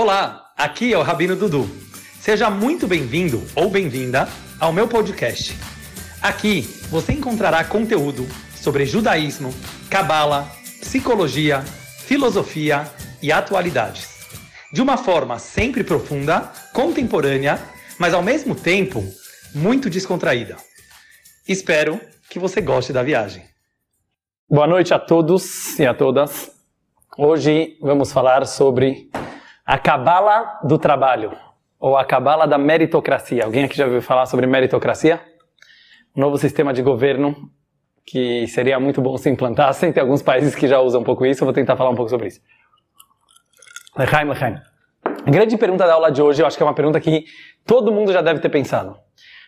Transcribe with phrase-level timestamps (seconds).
[0.00, 1.68] Olá, aqui é o Rabino Dudu.
[2.20, 4.28] Seja muito bem-vindo ou bem-vinda
[4.60, 5.58] ao meu podcast.
[6.22, 8.24] Aqui você encontrará conteúdo
[8.54, 9.52] sobre judaísmo,
[9.90, 10.48] cabala,
[10.80, 11.62] psicologia,
[12.06, 12.88] filosofia
[13.20, 14.24] e atualidades.
[14.72, 17.58] De uma forma sempre profunda, contemporânea,
[17.98, 19.02] mas ao mesmo tempo
[19.52, 20.58] muito descontraída.
[21.48, 23.42] Espero que você goste da viagem.
[24.48, 26.52] Boa noite a todos e a todas.
[27.16, 29.10] Hoje vamos falar sobre
[29.68, 31.36] a cabala do trabalho,
[31.78, 33.44] ou a cabala da meritocracia.
[33.44, 35.20] Alguém aqui já ouviu falar sobre meritocracia?
[36.16, 37.36] Um novo sistema de governo
[38.06, 39.92] que seria muito bom se implantassem.
[39.92, 42.08] Tem alguns países que já usam um pouco isso, eu vou tentar falar um pouco
[42.08, 42.40] sobre isso.
[43.94, 44.58] Lechaim, Lechaim.
[45.04, 47.26] A grande pergunta da aula de hoje, eu acho que é uma pergunta que
[47.66, 48.96] todo mundo já deve ter pensado.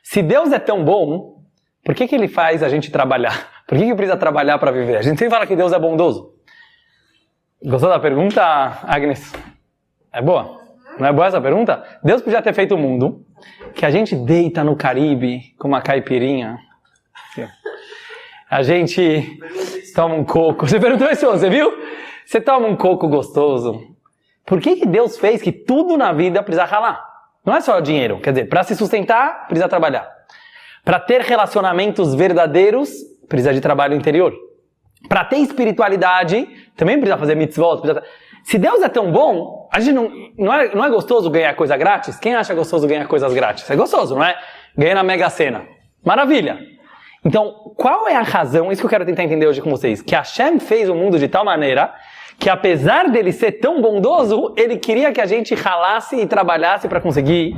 [0.02, 1.42] Se Deus é tão bom,
[1.82, 3.48] por que, que ele faz a gente trabalhar?
[3.66, 4.96] Por que, que precisa trabalhar para viver?
[4.96, 6.34] A gente sempre fala que Deus é bondoso.
[7.62, 8.42] Gostou da pergunta,
[8.82, 9.32] Agnes?
[10.12, 10.60] É boa?
[10.98, 11.82] Não é boa essa pergunta?
[12.02, 13.24] Deus podia ter feito o mundo
[13.74, 16.58] que a gente deita no Caribe com uma caipirinha.
[18.50, 19.38] A gente
[19.94, 20.66] toma um coco.
[20.66, 21.72] Você perguntou isso, você viu?
[22.26, 23.80] Você toma um coco gostoso.
[24.44, 27.00] Por que, que Deus fez que tudo na vida precisa ralar?
[27.44, 28.20] Não é só dinheiro.
[28.20, 30.08] Quer dizer, para se sustentar, precisa trabalhar.
[30.84, 32.90] Para ter relacionamentos verdadeiros,
[33.28, 34.34] precisa de trabalho interior.
[35.08, 37.80] Para ter espiritualidade, também precisa fazer mitzvot.
[37.80, 38.02] Precisa...
[38.50, 41.76] Se Deus é tão bom, a gente não, não, é, não é gostoso ganhar coisa
[41.76, 42.18] grátis?
[42.18, 43.70] Quem acha gostoso ganhar coisas grátis?
[43.70, 44.36] É gostoso, não é?
[44.76, 45.62] Ganhar na Mega Sena.
[46.04, 46.58] Maravilha!
[47.24, 50.16] Então, qual é a razão, isso que eu quero tentar entender hoje com vocês, que
[50.16, 51.94] Hashem fez o mundo de tal maneira
[52.40, 57.00] que apesar dele ser tão bondoso, ele queria que a gente ralasse e trabalhasse para
[57.00, 57.54] conseguir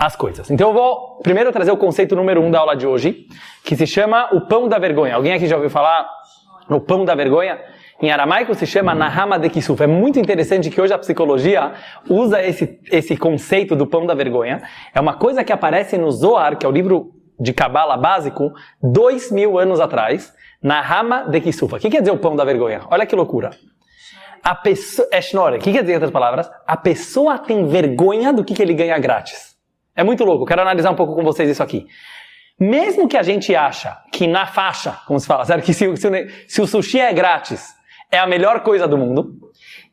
[0.00, 0.50] as coisas.
[0.50, 3.26] Então eu vou primeiro trazer o conceito número um da aula de hoje,
[3.62, 5.14] que se chama o pão da vergonha.
[5.14, 6.08] Alguém aqui já ouviu falar
[6.68, 7.60] no pão da vergonha?
[8.02, 9.80] Em aramaico se chama Nahama de Kisuf.
[9.80, 11.72] É muito interessante que hoje a psicologia
[12.10, 14.60] usa esse, esse conceito do pão da vergonha.
[14.92, 19.30] É uma coisa que aparece no Zohar, que é o livro de Cabala básico, dois
[19.30, 20.34] mil anos atrás.
[20.60, 21.74] Nahama de Kisuf.
[21.74, 22.82] O que quer dizer o pão da vergonha?
[22.90, 23.50] Olha que loucura
[24.42, 25.08] a pessoa.
[25.12, 25.56] É.
[25.56, 26.50] O que quer dizer em outras palavras?
[26.66, 29.56] A pessoa tem vergonha do que, ele ganha grátis.
[29.94, 30.44] É muito louco.
[30.44, 31.86] Quero analisar um pouco com vocês isso aqui.
[32.58, 36.60] Mesmo que a gente acha que na faixa, como se fala, que se, se, se
[36.60, 37.74] o sushi é grátis,
[38.12, 39.32] é a melhor coisa do mundo,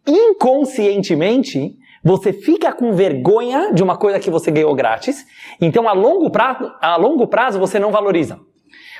[0.05, 5.25] inconscientemente você fica com vergonha de uma coisa que você ganhou grátis,
[5.59, 8.39] então a longo prazo, a longo prazo você não valoriza.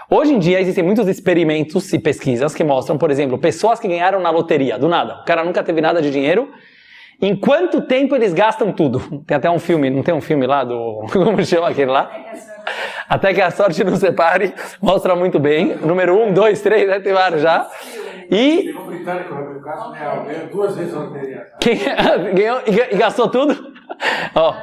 [0.09, 4.19] Hoje em dia existem muitos experimentos e pesquisas que mostram, por exemplo, pessoas que ganharam
[4.19, 5.22] na loteria, do nada.
[5.22, 6.51] O cara nunca teve nada de dinheiro.
[7.22, 9.22] Em quanto tempo eles gastam tudo?
[9.28, 11.06] Tem até um filme, não tem um filme lá do.
[11.12, 12.09] Como chama aquele lá?
[13.09, 15.75] Até que a sorte nos separe, mostra muito bem.
[15.75, 17.00] Número um, dois, três, né?
[17.00, 17.68] tem vários já.
[18.31, 18.63] E.
[18.63, 20.00] Teve britânico, no caso, né?
[20.28, 21.47] ganhou duas vezes a loteria.
[21.59, 21.78] Quem
[22.34, 23.74] ganhou e gastou tudo?
[24.36, 24.53] Ó,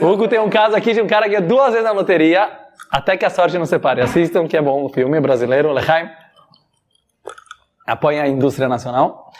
[0.00, 2.50] o Hugo tem um caso aqui de um cara que ganhou duas vezes na loteria
[2.90, 4.02] até que a sorte nos separe.
[4.02, 6.10] Assistam, que é bom o filme brasileiro, Lechaim.
[7.86, 9.30] Apoia a indústria nacional.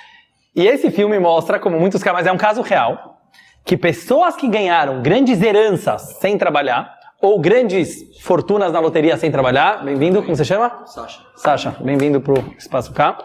[0.56, 3.20] E esse filme mostra como muitos casos, mas é um caso real,
[3.62, 9.84] que pessoas que ganharam grandes heranças sem trabalhar, ou grandes fortunas na loteria sem trabalhar,
[9.84, 10.86] bem-vindo, como você chama?
[10.86, 11.20] Sasha.
[11.36, 13.18] Sasha, bem-vindo para o Espaço K.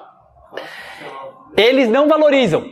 [1.56, 2.66] Eles não valorizam.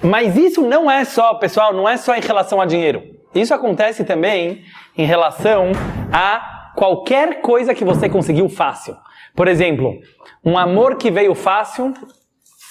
[0.00, 3.02] Mas isso não é só, pessoal, não é só em relação a dinheiro.
[3.34, 4.62] Isso acontece também
[4.96, 5.72] em relação
[6.12, 8.96] a qualquer coisa que você conseguiu fácil.
[9.34, 9.98] Por exemplo,
[10.44, 11.92] um amor que veio fácil,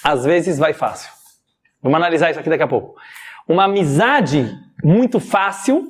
[0.02, 1.10] às vezes vai fácil.
[1.82, 2.94] Vamos analisar isso aqui daqui a pouco.
[3.48, 4.50] Uma amizade
[4.84, 5.86] muito fácil,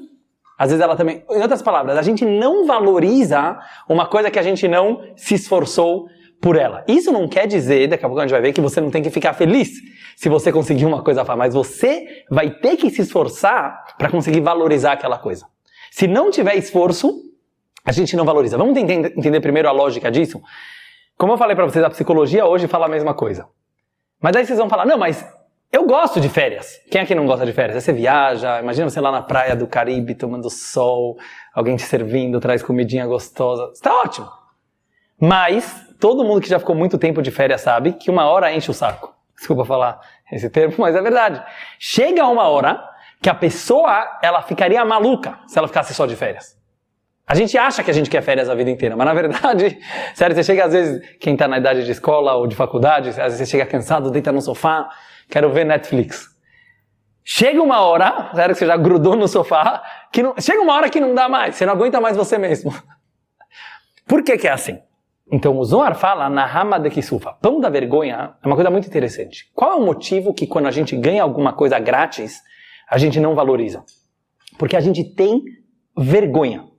[0.59, 1.25] às vezes ela também.
[1.31, 6.09] Em outras palavras, a gente não valoriza uma coisa que a gente não se esforçou
[6.41, 6.85] por ela.
[6.89, 9.03] Isso não quer dizer, daqui a pouco a gente vai ver, que você não tem
[9.03, 9.71] que ficar feliz
[10.17, 14.41] se você conseguir uma coisa fácil, mas você vai ter que se esforçar para conseguir
[14.41, 15.47] valorizar aquela coisa.
[15.91, 17.15] Se não tiver esforço,
[17.85, 18.57] a gente não valoriza.
[18.57, 20.41] Vamos entender, primeiro a lógica disso?
[21.17, 23.47] Como eu falei para vocês, a psicologia hoje fala a mesma coisa.
[24.21, 25.27] Mas aí vocês vão falar, não, mas
[25.73, 26.81] eu gosto de férias.
[26.91, 27.77] Quem aqui não gosta de férias?
[27.77, 31.17] Aí você viaja, imagina você lá na praia do Caribe tomando sol,
[31.55, 33.71] alguém te servindo, traz comidinha gostosa.
[33.73, 34.29] Está ótimo.
[35.19, 38.71] Mas todo mundo que já ficou muito tempo de férias sabe que uma hora enche
[38.71, 39.15] o saco.
[39.37, 40.01] Desculpa falar
[40.31, 41.43] esse termo, mas é verdade.
[41.79, 42.83] Chega uma hora
[43.23, 46.60] que a pessoa ela ficaria maluca se ela ficasse só de férias.
[47.31, 49.79] A gente acha que a gente quer férias a vida inteira, mas na verdade,
[50.15, 53.17] sério, você chega às vezes, quem está na idade de escola ou de faculdade, às
[53.17, 54.89] vezes você chega cansado, deita no sofá,
[55.29, 56.27] quero ver Netflix.
[57.23, 59.81] Chega uma hora, sério que você já grudou no sofá,
[60.13, 62.75] que não, chega uma hora que não dá mais, você não aguenta mais você mesmo.
[64.09, 64.81] Por que que é assim?
[65.31, 68.89] Então o Zohar fala na rama de Kisufa, pão da vergonha é uma coisa muito
[68.89, 69.49] interessante.
[69.55, 72.41] Qual é o motivo que quando a gente ganha alguma coisa grátis,
[72.91, 73.85] a gente não valoriza?
[74.59, 75.45] Porque a gente tem
[75.97, 76.70] vergonha.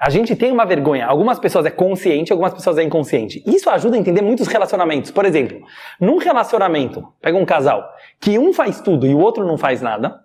[0.00, 1.06] A gente tem uma vergonha.
[1.06, 3.42] Algumas pessoas é consciente, algumas pessoas é inconsciente.
[3.46, 5.10] Isso ajuda a entender muitos relacionamentos.
[5.10, 5.60] Por exemplo,
[6.00, 7.86] num relacionamento, pega um casal,
[8.18, 10.24] que um faz tudo e o outro não faz nada.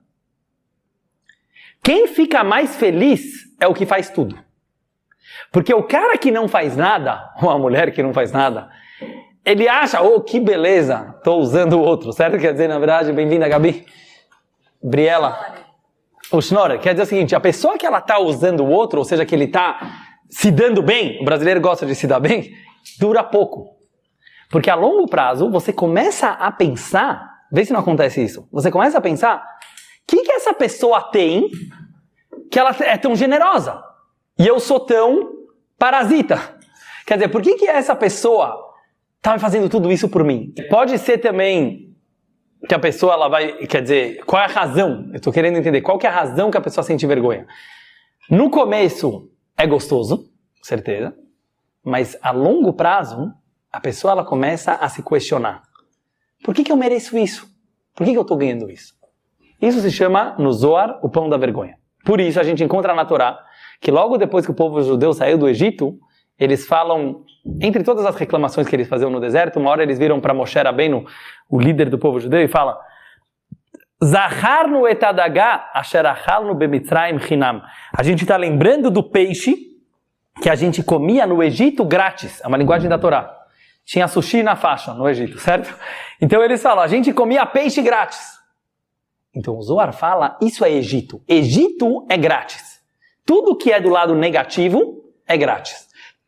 [1.83, 4.39] Quem fica mais feliz é o que faz tudo.
[5.51, 8.69] Porque o cara que não faz nada, ou a mulher que não faz nada,
[9.44, 12.39] ele acha, oh, que beleza, estou usando o outro, certo?
[12.39, 13.86] Quer dizer, na verdade, bem-vinda, Gabi.
[14.81, 15.64] Briela.
[16.41, 19.25] Schnorrer quer dizer o seguinte, a pessoa que ela está usando o outro, ou seja,
[19.25, 19.79] que ele está
[20.29, 22.51] se dando bem, o brasileiro gosta de se dar bem,
[22.99, 23.75] dura pouco.
[24.49, 28.97] Porque a longo prazo, você começa a pensar, vê se não acontece isso, você começa
[28.97, 29.41] a pensar, o
[30.07, 31.49] que, que essa pessoa tem
[32.51, 33.81] que ela é tão generosa?
[34.37, 35.31] E eu sou tão
[35.77, 36.57] parasita.
[37.05, 38.55] Quer dizer, por que, que essa pessoa
[39.17, 40.53] está fazendo tudo isso por mim?
[40.69, 41.84] Pode ser também
[42.67, 45.07] que a pessoa ela vai, quer dizer, qual é a razão?
[45.09, 47.47] Eu estou querendo entender qual que é a razão que a pessoa sente vergonha.
[48.29, 50.29] No começo é gostoso,
[50.62, 51.15] certeza,
[51.83, 53.31] mas a longo prazo
[53.71, 55.62] a pessoa ela começa a se questionar.
[56.44, 57.45] Por que, que eu mereço isso?
[57.94, 58.94] Por que, que eu estou ganhando isso?
[59.61, 61.77] Isso se chama no Zohar o pão da vergonha.
[62.06, 63.39] Por isso a gente encontra na Torá
[63.81, 66.00] que logo depois que o povo judeu saiu do Egito,
[66.39, 67.23] eles falam,
[67.62, 70.57] entre todas as reclamações que eles faziam no deserto, uma hora eles viram para Moshe
[70.57, 71.06] Rabbeinu,
[71.50, 72.80] o líder do povo judeu, e fala:
[74.03, 77.62] Zahar no etadagá asherachal no bemitzraim chinam.
[77.95, 79.56] A gente está lembrando do peixe
[80.42, 82.42] que a gente comia no Egito grátis.
[82.42, 83.33] É uma linguagem da Torá.
[83.86, 85.74] Tinha sushi na faixa no Egito, certo?
[86.19, 88.36] Então eles falam, a gente comia peixe grátis.
[89.33, 91.21] Então o Zohar fala, isso é Egito.
[91.27, 92.81] Egito é grátis.
[93.25, 95.84] Tudo que é do lado negativo é grátis.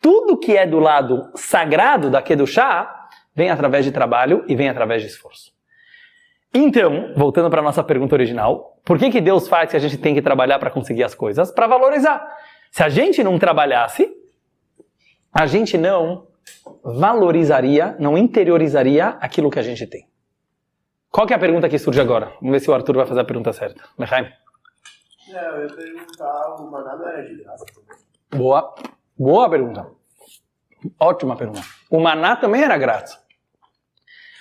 [0.08, 5.02] Tudo que é do lado sagrado da chá vem através de trabalho e vem através
[5.02, 5.52] de esforço.
[6.54, 9.98] Então, voltando para a nossa pergunta original, por que, que Deus faz que a gente
[9.98, 11.52] tem que trabalhar para conseguir as coisas?
[11.52, 12.26] Para valorizar.
[12.72, 14.10] Se a gente não trabalhasse,
[15.30, 16.28] a gente não
[16.82, 20.08] valorizaria, não interiorizaria aquilo que a gente tem.
[21.12, 22.32] Qual que é a pergunta que surge agora?
[22.40, 23.84] Vamos ver se o Arthur vai fazer a pergunta certa.
[24.00, 24.24] Mechaim?
[24.24, 27.66] É, eu ia perguntar, maná não era de graça.
[28.32, 28.74] Boa.
[29.20, 29.97] Boa pergunta.
[31.00, 31.62] Ótima pergunta.
[31.90, 33.18] O maná também era grátis.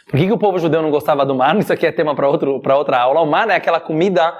[0.08, 1.58] Por que, que o povo judeu não gostava do maná?
[1.58, 3.20] Isso aqui é tema para outra aula.
[3.20, 4.34] O maná é aquela comida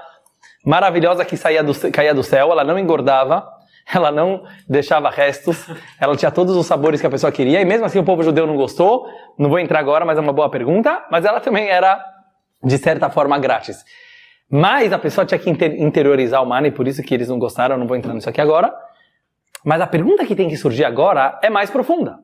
[0.64, 3.48] maravilhosa que saía do, caía do céu, ela não engordava,
[3.92, 5.68] ela não deixava restos,
[6.00, 8.46] ela tinha todos os sabores que a pessoa queria, e mesmo assim o povo judeu
[8.46, 9.06] não gostou.
[9.38, 11.04] Não vou entrar agora, mas é uma boa pergunta.
[11.10, 12.04] Mas ela também era,
[12.62, 13.84] de certa forma, grátis.
[14.50, 17.76] Mas a pessoa tinha que interiorizar o maná, e por isso que eles não gostaram,
[17.76, 18.72] não vou entrar nisso aqui agora.
[19.64, 22.18] Mas a pergunta que tem que surgir agora é mais profunda.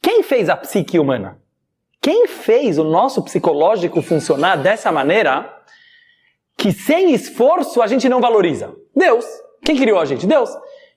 [0.00, 1.38] Quem fez a psique humana?
[2.00, 5.52] Quem fez o nosso psicológico funcionar dessa maneira
[6.56, 8.74] que sem esforço a gente não valoriza?
[8.94, 9.24] Deus.
[9.64, 10.26] Quem criou a gente?
[10.26, 10.50] Deus.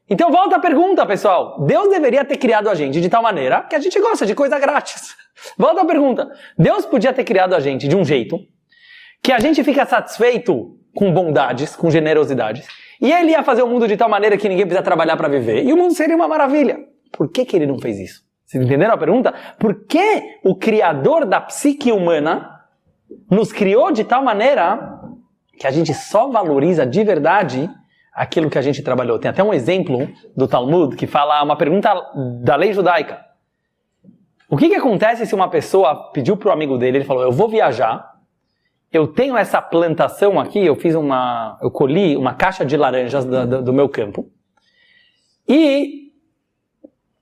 [0.10, 1.64] Então volta a pergunta, pessoal.
[1.66, 4.60] Deus deveria ter criado a gente de tal maneira que a gente gosta de coisa
[4.60, 5.16] grátis.
[5.58, 6.30] Volta a pergunta.
[6.58, 8.38] Deus podia ter criado a gente de um jeito
[9.24, 12.68] que a gente fica satisfeito com bondades, com generosidades,
[13.02, 15.66] e ele ia fazer o mundo de tal maneira que ninguém precisa trabalhar para viver.
[15.66, 16.78] E o mundo seria uma maravilha.
[17.12, 18.24] Por que, que ele não fez isso?
[18.46, 19.34] Vocês entenderam a pergunta?
[19.58, 22.62] Por que o Criador da psique humana
[23.30, 25.00] nos criou de tal maneira
[25.58, 27.70] que a gente só valoriza de verdade
[28.14, 29.18] aquilo que a gente trabalhou?
[29.18, 31.94] Tem até um exemplo do Talmud que fala uma pergunta
[32.44, 33.26] da lei judaica.
[34.50, 37.32] O que, que acontece se uma pessoa pediu para o amigo dele, ele falou, eu
[37.32, 38.11] vou viajar,
[38.92, 43.48] eu tenho essa plantação aqui, eu fiz uma, eu colhi uma caixa de laranjas do,
[43.48, 44.30] do, do meu campo
[45.48, 46.12] e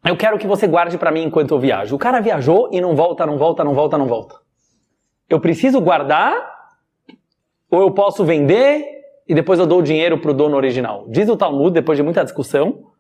[0.03, 1.95] eu quero que você guarde para mim enquanto eu viajo.
[1.95, 4.35] O cara viajou e não volta, não volta, não volta, não volta.
[5.29, 6.33] Eu preciso guardar
[7.69, 8.83] ou eu posso vender
[9.27, 11.05] e depois eu dou o dinheiro para o dono original.
[11.07, 12.91] Diz o Talmud, depois de muita discussão,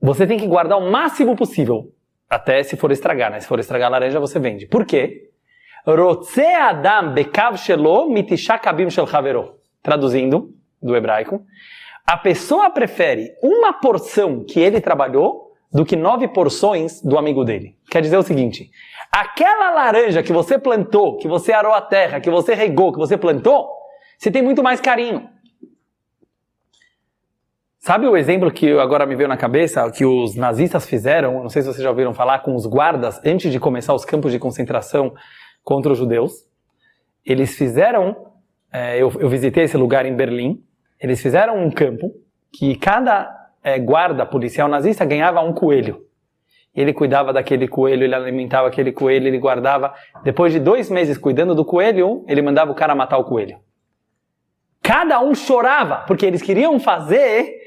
[0.00, 1.92] você tem que guardar o máximo possível,
[2.28, 3.38] até se for estragar, né?
[3.38, 4.66] Se for estragar a laranja, você vende.
[4.66, 5.30] Por quê?
[5.86, 9.58] Rotze Adam bekav shelo mitishakabim shel havero.
[9.82, 10.50] Traduzindo
[10.82, 11.44] do hebraico,
[12.06, 17.76] a pessoa prefere uma porção que ele trabalhou do que nove porções do amigo dele.
[17.90, 18.70] Quer dizer o seguinte:
[19.12, 23.18] aquela laranja que você plantou, que você arou a terra, que você regou, que você
[23.18, 23.68] plantou,
[24.18, 25.28] você tem muito mais carinho.
[27.78, 31.60] Sabe o exemplo que agora me veio na cabeça, que os nazistas fizeram, não sei
[31.60, 35.12] se vocês já ouviram falar, com os guardas antes de começar os campos de concentração
[35.64, 36.32] contra os judeus.
[37.24, 38.14] Eles fizeram,
[38.72, 40.62] é, eu, eu, visitei esse lugar em Berlim,
[41.00, 42.12] eles fizeram um campo
[42.52, 46.04] que cada é, guarda policial nazista ganhava um coelho.
[46.74, 49.94] Ele cuidava daquele coelho, ele alimentava aquele coelho, ele guardava.
[50.22, 53.58] Depois de dois meses cuidando do coelho, ele mandava o cara matar o coelho.
[54.82, 57.63] Cada um chorava, porque eles queriam fazer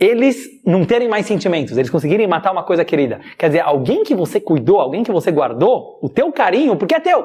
[0.00, 3.20] eles não terem mais sentimentos, eles conseguirem matar uma coisa querida.
[3.36, 7.00] Quer dizer, alguém que você cuidou, alguém que você guardou, o teu carinho, porque é
[7.00, 7.24] teu.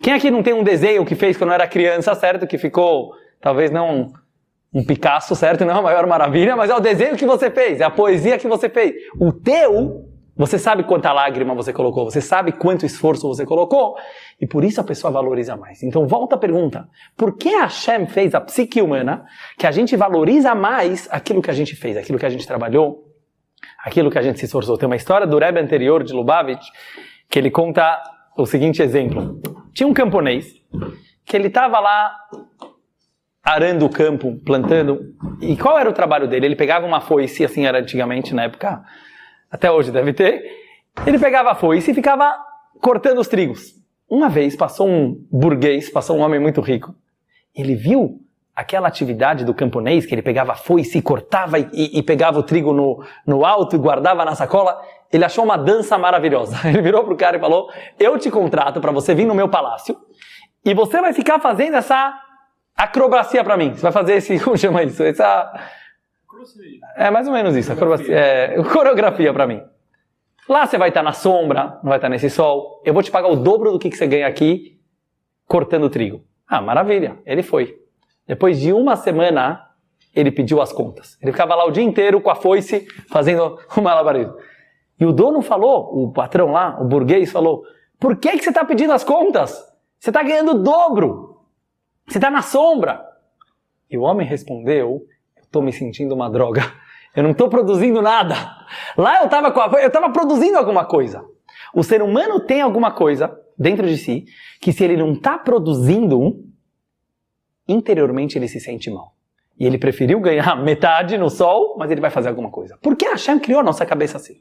[0.00, 2.46] Quem aqui não tem um desenho que fez quando era criança, certo?
[2.46, 4.12] Que ficou, talvez não
[4.72, 5.64] um Picasso, certo?
[5.64, 8.38] Não é a maior maravilha, mas é o desenho que você fez, é a poesia
[8.38, 8.94] que você fez.
[9.20, 10.11] O teu
[10.42, 13.94] você sabe quanta lágrima você colocou, você sabe quanto esforço você colocou,
[14.40, 15.84] e por isso a pessoa valoriza mais.
[15.84, 19.24] Então volta a pergunta: por que a Hashem fez a psique humana
[19.56, 23.04] que a gente valoriza mais aquilo que a gente fez, aquilo que a gente trabalhou,
[23.84, 24.76] aquilo que a gente se esforçou?
[24.76, 26.66] Tem uma história do Rebbe anterior de Lubavitch
[27.30, 28.02] que ele conta
[28.36, 29.40] o seguinte exemplo:
[29.72, 30.60] tinha um camponês
[31.24, 32.16] que ele estava lá
[33.44, 36.46] arando o campo, plantando, e qual era o trabalho dele?
[36.46, 38.82] Ele pegava uma foice, assim era antigamente na época
[39.52, 40.42] até hoje deve ter,
[41.06, 42.34] ele pegava a foice e ficava
[42.80, 43.74] cortando os trigos.
[44.08, 46.94] Uma vez passou um burguês, passou um homem muito rico,
[47.54, 48.18] ele viu
[48.54, 52.42] aquela atividade do camponês, que ele pegava a foice e cortava e, e, pegava o
[52.42, 54.80] trigo no, no alto e guardava na sacola,
[55.10, 56.56] ele achou uma dança maravilhosa.
[56.68, 59.96] Ele virou pro cara e falou, eu te contrato para você vir no meu palácio
[60.64, 62.14] e você vai ficar fazendo essa
[62.76, 63.74] acrobacia para mim.
[63.74, 65.02] Você vai fazer esse, como chama isso?
[65.02, 65.52] Essa
[66.96, 69.62] é mais ou menos isso, coreografia, é, coreografia para mim.
[70.48, 72.82] Lá você vai estar na sombra, não vai estar nesse sol.
[72.84, 74.80] Eu vou te pagar o dobro do que, que você ganha aqui
[75.46, 76.24] cortando trigo.
[76.46, 77.18] Ah, maravilha.
[77.24, 77.78] Ele foi.
[78.26, 79.68] Depois de uma semana,
[80.14, 81.16] ele pediu as contas.
[81.22, 84.34] Ele ficava lá o dia inteiro com a foice fazendo o malabarismo.
[84.98, 87.62] E o dono falou, o patrão lá, o burguês falou:
[87.98, 89.52] Por que, que você está pedindo as contas?
[89.98, 91.40] Você está ganhando o dobro.
[92.06, 93.00] Você está na sombra.
[93.88, 95.06] E o homem respondeu
[95.52, 96.62] estou me sentindo uma droga.
[97.14, 98.34] Eu não estou produzindo nada.
[98.96, 101.22] Lá eu estava eu estava produzindo alguma coisa.
[101.74, 104.24] O ser humano tem alguma coisa dentro de si
[104.58, 106.42] que se ele não está produzindo,
[107.68, 109.14] interiormente ele se sente mal.
[109.60, 112.78] E ele preferiu ganhar metade no sol, mas ele vai fazer alguma coisa.
[112.80, 114.40] Por que Hashem criou a nossa cabeça assim?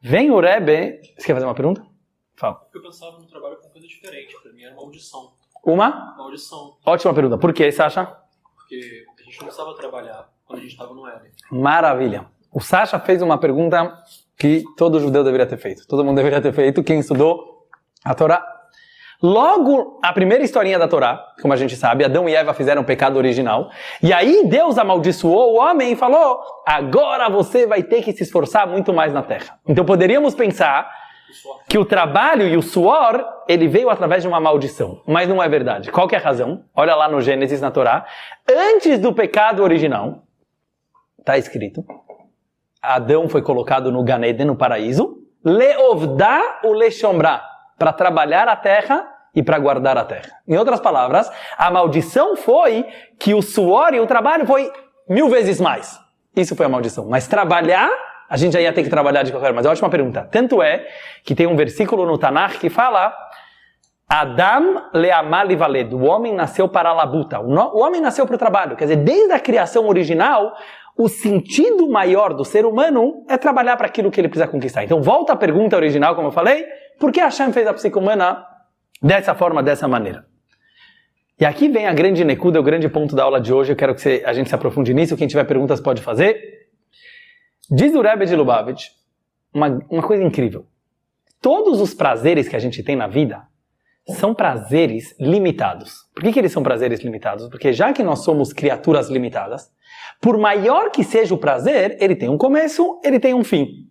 [0.00, 1.00] Vem o Rebbe...
[1.16, 1.86] Você quer fazer uma pergunta?
[2.34, 2.56] Fala.
[2.56, 4.34] Porque eu pensava no trabalho com coisa diferente.
[4.42, 5.32] Para mim era uma audição.
[5.64, 6.14] Uma?
[6.14, 6.76] Uma audição.
[6.84, 7.38] Ótima pergunta.
[7.38, 8.04] Por que, acha?
[8.56, 11.30] Porque a gente começava a trabalhar quando a gente estava no Éden.
[11.50, 12.26] Maravilha.
[12.52, 13.92] O Sasha fez uma pergunta
[14.36, 15.86] que todo judeu deveria ter feito.
[15.86, 17.66] Todo mundo deveria ter feito, quem estudou
[18.04, 18.44] a Torá.
[19.20, 22.84] Logo, a primeira historinha da Torá, como a gente sabe, Adão e Eva fizeram o
[22.84, 23.68] pecado original.
[24.00, 28.66] E aí Deus amaldiçoou o homem e falou: agora você vai ter que se esforçar
[28.66, 29.58] muito mais na terra.
[29.66, 30.88] Então poderíamos pensar
[31.68, 35.02] que o trabalho e o suor, ele veio através de uma maldição.
[35.06, 35.90] Mas não é verdade.
[35.90, 36.64] Qual que é a razão?
[36.74, 38.06] Olha lá no Gênesis, na Torá.
[38.48, 40.22] Antes do pecado original,
[41.18, 41.84] está escrito,
[42.82, 47.44] Adão foi colocado no Ganeden, no paraíso, leovdá o lechombrá,
[47.78, 50.30] para trabalhar a terra e para guardar a terra.
[50.46, 52.84] Em outras palavras, a maldição foi
[53.18, 54.72] que o suor e o trabalho foi
[55.08, 55.98] mil vezes mais.
[56.34, 57.06] Isso foi a maldição.
[57.08, 57.90] Mas trabalhar
[58.28, 59.56] a gente já ia ter que trabalhar de qualquer forma.
[59.56, 60.28] Mas é ótima pergunta.
[60.30, 60.86] Tanto é
[61.24, 63.14] que tem um versículo no Tanakh que fala
[64.08, 65.94] Adam leamali valed.
[65.94, 67.40] O homem nasceu para a labuta.
[67.40, 68.76] O homem nasceu para o trabalho.
[68.76, 70.54] Quer dizer, desde a criação original,
[70.96, 74.82] o sentido maior do ser humano é trabalhar para aquilo que ele precisa conquistar.
[74.82, 76.64] Então, volta à pergunta original, como eu falei.
[76.98, 78.44] Por que Hashem fez a psique humana
[79.02, 80.24] dessa forma, dessa maneira?
[81.40, 83.72] E aqui vem a grande nekuda, o grande ponto da aula de hoje.
[83.72, 85.16] Eu quero que a gente se aprofunde nisso.
[85.16, 86.57] Quem tiver perguntas pode fazer.
[87.70, 88.86] Diz o Rebbe de Lubavitch
[89.52, 90.66] uma, uma coisa incrível.
[91.40, 93.42] Todos os prazeres que a gente tem na vida
[94.14, 96.08] são prazeres limitados.
[96.14, 97.48] Por que, que eles são prazeres limitados?
[97.48, 99.70] Porque já que nós somos criaturas limitadas,
[100.20, 103.86] por maior que seja o prazer, ele tem um começo, ele tem um fim.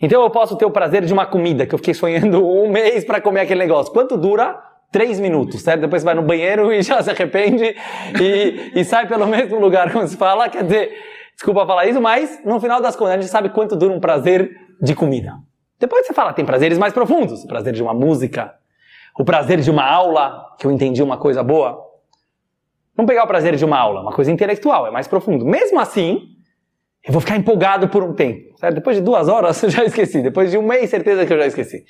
[0.00, 3.04] Então eu posso ter o prazer de uma comida, que eu fiquei sonhando um mês
[3.04, 3.92] para comer aquele negócio.
[3.92, 4.58] Quanto dura?
[4.90, 5.82] Três minutos, certo?
[5.82, 7.76] Depois vai no banheiro e já se arrepende
[8.18, 10.48] e, e sai pelo mesmo lugar, como se fala.
[10.48, 10.92] Quer dizer,
[11.40, 14.54] Desculpa falar isso, mas no final das contas a gente sabe quanto dura um prazer
[14.78, 15.38] de comida.
[15.78, 18.52] Depois você fala, tem prazeres mais profundos, o prazer de uma música,
[19.18, 21.82] o prazer de uma aula, que eu entendi uma coisa boa.
[22.94, 25.46] Vamos pegar o prazer de uma aula, uma coisa intelectual, é mais profundo.
[25.46, 26.20] Mesmo assim,
[27.02, 28.58] eu vou ficar empolgado por um tempo.
[28.58, 28.74] Certo?
[28.74, 30.20] Depois de duas horas eu já esqueci.
[30.20, 31.86] Depois de um mês, certeza que eu já esqueci.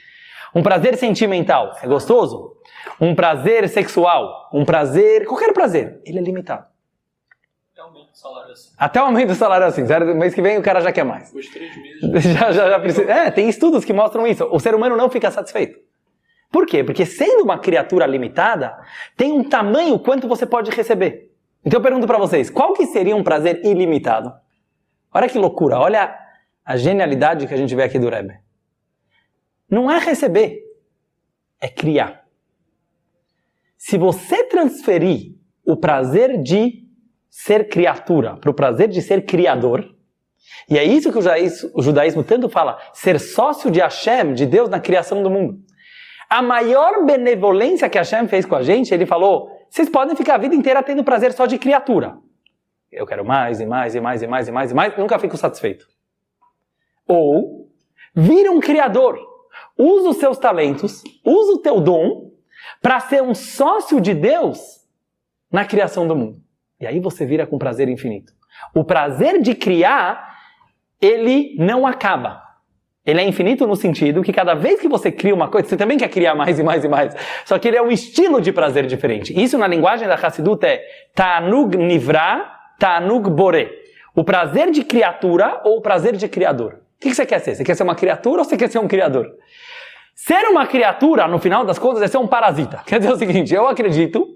[0.54, 2.52] Um prazer sentimental, é gostoso?
[3.00, 6.69] Um prazer sexual, um prazer, qualquer prazer, ele é limitado
[8.20, 8.70] salário assim.
[8.76, 9.84] Até o aumento do salário assim.
[9.84, 11.26] Zero, mês que vem o cara já quer mais.
[11.26, 12.24] Depois de três meses.
[12.32, 13.10] já, já, já precisa.
[13.10, 14.44] É, tem estudos que mostram isso.
[14.50, 15.78] O ser humano não fica satisfeito.
[16.50, 16.82] Por quê?
[16.82, 18.76] Porque sendo uma criatura limitada,
[19.16, 21.30] tem um tamanho quanto você pode receber.
[21.64, 24.32] Então eu pergunto para vocês, qual que seria um prazer ilimitado?
[25.12, 26.16] Olha que loucura, olha
[26.64, 28.34] a genialidade que a gente vê aqui do Rebbe.
[29.68, 30.62] Não é receber,
[31.60, 32.24] é criar.
[33.76, 35.34] Se você transferir
[35.64, 36.84] o prazer de
[37.30, 39.88] ser criatura, para o prazer de ser criador.
[40.68, 44.44] E é isso que o judaísmo, o judaísmo tanto fala, ser sócio de Hashem, de
[44.44, 45.58] Deus na criação do mundo.
[46.28, 50.38] A maior benevolência que Hashem fez com a gente, ele falou, vocês podem ficar a
[50.38, 52.18] vida inteira tendo prazer só de criatura.
[52.90, 55.36] Eu quero mais e mais e mais e mais e mais e mais, nunca fico
[55.36, 55.86] satisfeito.
[57.06, 57.68] Ou,
[58.14, 59.18] vira um criador.
[59.76, 62.30] Usa os seus talentos, usa o teu dom
[62.82, 64.58] para ser um sócio de Deus
[65.50, 66.40] na criação do mundo.
[66.80, 68.32] E aí você vira com prazer infinito.
[68.74, 70.38] O prazer de criar,
[71.00, 72.42] ele não acaba.
[73.04, 75.98] Ele é infinito no sentido que cada vez que você cria uma coisa, você também
[75.98, 77.14] quer criar mais e mais e mais.
[77.44, 79.32] Só que ele é um estilo de prazer diferente.
[79.38, 80.82] Isso na linguagem da Hassidut é
[81.14, 83.70] Ta'anug Nivra, Ta'anug Bore.
[84.14, 86.80] O prazer de criatura ou o prazer de criador.
[86.96, 87.54] O que você quer ser?
[87.54, 89.26] Você quer ser uma criatura ou você quer ser um criador?
[90.14, 92.82] Ser uma criatura, no final das contas, é ser um parasita.
[92.86, 94.26] Quer dizer o seguinte, eu acredito,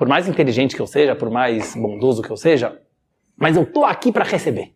[0.00, 2.80] por mais inteligente que eu seja, por mais bondoso que eu seja,
[3.36, 4.72] mas eu tô aqui para receber.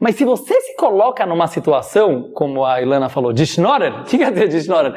[0.00, 4.16] Mas se você se coloca numa situação, como a Ilana falou, de schnorrer, o que
[4.16, 4.94] quer dizer de schnorrer?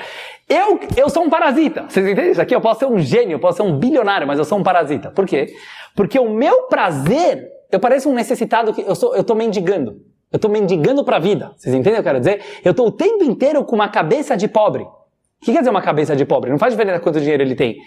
[0.48, 1.86] Eu, eu sou um parasita.
[1.90, 2.54] Vocês entendem isso aqui?
[2.54, 5.10] Eu posso ser um gênio, eu posso ser um bilionário, mas eu sou um parasita.
[5.10, 5.48] Por quê?
[5.96, 10.04] Porque o meu prazer, eu pareço um necessitado que eu sou, eu tô mendigando.
[10.32, 11.52] Eu estou mendigando para a vida.
[11.58, 12.44] Vocês entendem o que eu quero dizer?
[12.64, 14.84] Eu estou o tempo inteiro com uma cabeça de pobre.
[14.84, 16.52] O que quer dizer uma cabeça de pobre?
[16.52, 17.80] Não faz diferença quanto dinheiro ele tem.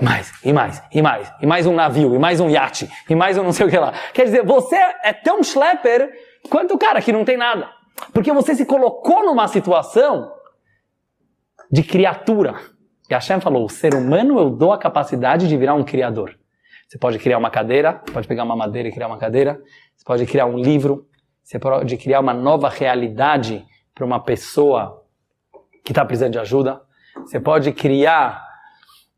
[0.00, 3.38] Mais, e mais, e mais, e mais um navio, e mais um iate, e mais
[3.38, 3.92] um não sei o que lá.
[4.12, 6.10] Quer dizer, você é tão schlepper
[6.50, 7.70] quanto o cara que não tem nada.
[8.12, 10.32] Porque você se colocou numa situação
[11.70, 12.54] de criatura.
[13.08, 16.36] E Hashem falou, o ser humano eu dou a capacidade de virar um criador.
[16.88, 19.60] Você pode criar uma cadeira, pode pegar uma madeira e criar uma cadeira,
[19.96, 21.06] você pode criar um livro,
[21.42, 25.04] você pode criar uma nova realidade para uma pessoa
[25.84, 26.80] que está precisando de ajuda.
[27.16, 28.43] Você pode criar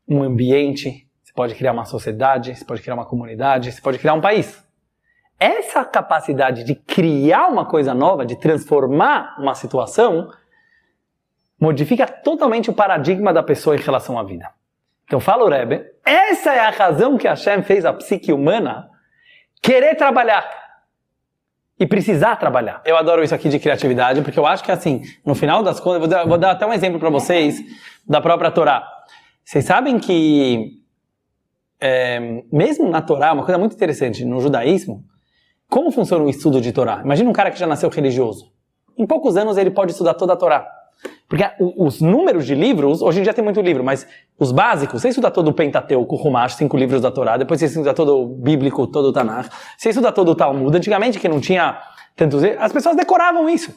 [0.07, 4.13] um ambiente, você pode criar uma sociedade, você pode criar uma comunidade, você pode criar
[4.13, 4.65] um país.
[5.39, 10.29] Essa capacidade de criar uma coisa nova, de transformar uma situação,
[11.59, 14.49] modifica totalmente o paradigma da pessoa em relação à vida.
[15.05, 18.89] Então fala o Rebbe, essa é a razão que Hashem fez a psique humana
[19.61, 20.47] querer trabalhar
[21.79, 22.81] e precisar trabalhar.
[22.83, 25.99] Eu adoro isso aqui de criatividade, porque eu acho que assim, no final das contas,
[25.99, 27.61] vou dar, vou dar até um exemplo para vocês
[28.07, 28.87] da própria Torá.
[29.47, 30.81] Vocês sabem que
[31.79, 35.05] é, mesmo na Torá, uma coisa muito interessante no judaísmo,
[35.69, 36.99] como funciona o estudo de Torá?
[37.01, 38.51] Imagina um cara que já nasceu religioso.
[38.97, 40.67] Em poucos anos ele pode estudar toda a Torá.
[41.29, 41.45] Porque
[41.77, 44.05] os números de livros, hoje em dia tem muito livro, mas
[44.37, 47.67] os básicos, você estuda todo o Pentateuco, o Rumash, cinco livros da Torá, depois você
[47.67, 51.39] estuda todo o Bíblico, todo o Tanakh, você estuda todo o Talmud, antigamente que não
[51.39, 51.81] tinha
[52.17, 53.73] tantos as pessoas decoravam isso.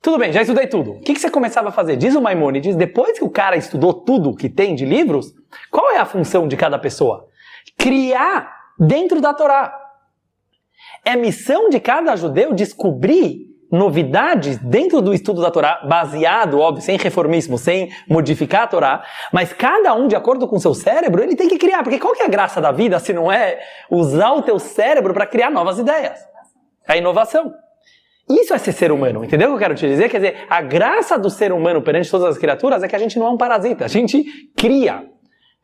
[0.00, 0.92] Tudo bem, já estudei tudo.
[0.92, 1.96] O que, que você começava a fazer?
[1.96, 5.34] Diz o Maimonides, depois que o cara estudou tudo que tem de livros,
[5.70, 7.26] qual é a função de cada pessoa?
[7.76, 9.74] Criar dentro da Torá.
[11.04, 16.96] É missão de cada judeu descobrir novidades dentro do estudo da Torá, baseado, óbvio, sem
[16.96, 21.48] reformismo, sem modificar a Torá, mas cada um, de acordo com seu cérebro, ele tem
[21.48, 21.82] que criar.
[21.82, 23.58] Porque qual que é a graça da vida se não é
[23.90, 26.18] usar o teu cérebro para criar novas ideias?
[26.86, 27.52] É a inovação.
[28.28, 30.08] Isso é ser ser humano, entendeu o que eu quero te dizer?
[30.08, 33.18] Quer dizer, a graça do ser humano perante todas as criaturas é que a gente
[33.18, 34.24] não é um parasita, a gente
[34.56, 35.06] cria.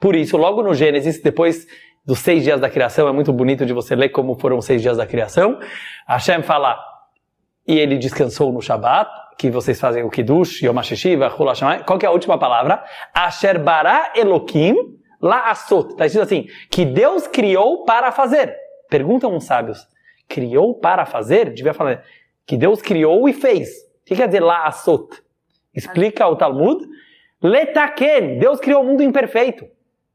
[0.01, 1.67] Por isso, logo no Gênesis, depois
[2.05, 4.81] dos seis dias da criação, é muito bonito de você ler como foram os seis
[4.81, 5.59] dias da criação,
[6.07, 6.79] Hashem fala,
[7.67, 11.49] e ele descansou no Shabat, que vocês fazem o Kiddush, Yom HaShishiva, Hul
[11.85, 12.85] Qual que é a última palavra?
[13.13, 14.75] Asher bara Elohim
[15.21, 15.91] la asot.
[15.91, 18.55] Está escrito assim, que Deus criou para fazer.
[18.89, 19.87] Perguntam os sábios,
[20.29, 21.53] criou para fazer?
[21.53, 22.03] Devia falar,
[22.47, 23.69] que Deus criou e fez.
[24.03, 25.23] O que quer dizer la asot?
[25.75, 26.85] Explica o Talmud.
[27.43, 29.67] Letaken, Deus criou o mundo imperfeito.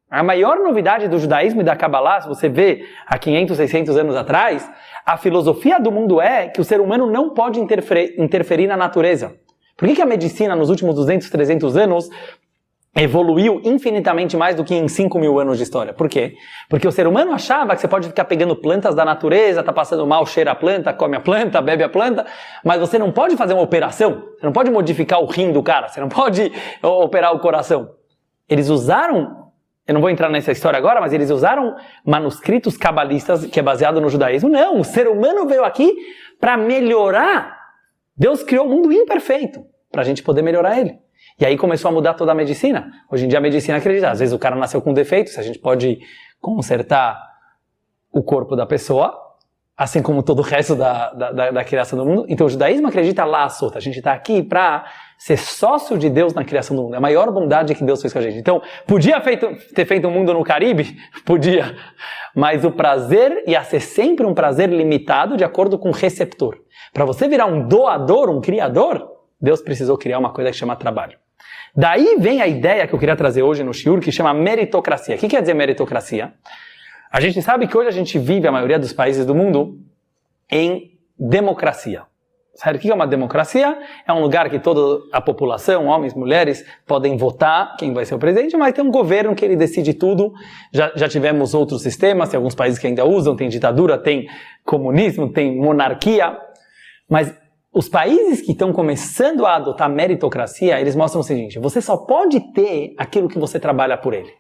[0.10, 4.16] A maior novidade do judaísmo e da Kabbalah, se você vê há 500, 600 anos
[4.16, 4.68] atrás,
[5.06, 9.36] a filosofia do mundo é que o ser humano não pode interferir, interferir na natureza.
[9.78, 12.10] Por que, que a medicina nos últimos 200, 300 anos
[12.96, 15.94] evoluiu infinitamente mais do que em 5 mil anos de história.
[15.94, 16.36] Por quê?
[16.70, 20.06] Porque o ser humano achava que você pode ficar pegando plantas da natureza, tá passando
[20.08, 22.26] mal, cheira a planta, come a planta, bebe a planta,
[22.64, 25.88] mas você não pode fazer uma operação, você não pode modificar o rim do cara,
[25.88, 27.92] você não pode operar o coração.
[28.48, 29.50] Eles usaram
[29.88, 31.76] eu não vou entrar nessa história agora, mas eles usaram
[32.06, 34.48] manuscritos cabalistas, que é baseado no judaísmo.
[34.48, 35.92] Não, o ser humano veio aqui
[36.40, 37.58] para melhorar.
[38.16, 41.00] Deus criou o um mundo imperfeito para a gente poder melhorar ele.
[41.40, 42.92] E aí começou a mudar toda a medicina.
[43.10, 44.10] Hoje em dia a medicina acredita.
[44.10, 46.00] Às vezes o cara nasceu com defeito, se a gente pode
[46.42, 47.18] consertar
[48.12, 49.18] o corpo da pessoa,
[49.78, 52.26] assim como todo o resto da, da, da, da criação do mundo.
[52.28, 53.78] Então o judaísmo acredita lá solta.
[53.78, 54.84] A gente está aqui para
[55.18, 56.96] ser sócio de Deus na criação do mundo.
[56.96, 58.38] É a maior bondade que Deus fez com a gente.
[58.38, 60.98] Então, podia feito, ter feito um mundo no Caribe?
[61.26, 61.74] Podia.
[62.36, 66.58] Mas o prazer ia ser sempre um prazer limitado de acordo com o receptor.
[66.94, 69.10] Para você virar um doador, um criador,
[69.42, 71.18] Deus precisou criar uma coisa que chama trabalho.
[71.76, 75.16] Daí vem a ideia que eu queria trazer hoje no Shiur, que chama meritocracia.
[75.16, 76.34] O que quer dizer meritocracia?
[77.12, 79.80] A gente sabe que hoje a gente vive, a maioria dos países do mundo,
[80.50, 82.04] em democracia.
[82.60, 83.78] Sabe o que é uma democracia?
[84.06, 88.20] É um lugar que toda a população, homens, mulheres, podem votar quem vai ser o
[88.20, 90.34] presidente, mas tem um governo que ele decide tudo.
[90.74, 94.28] Já, já tivemos outros sistemas, tem alguns países que ainda usam, tem ditadura, tem
[94.66, 96.38] comunismo, tem monarquia.
[97.10, 97.34] Mas
[97.72, 102.52] os países que estão começando a adotar meritocracia, eles mostram o seguinte: você só pode
[102.54, 104.32] ter aquilo que você trabalha por ele.